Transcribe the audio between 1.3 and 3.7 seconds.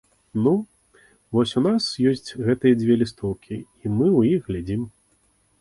вось у нас ёсць гэтыя дзве лістоўкі,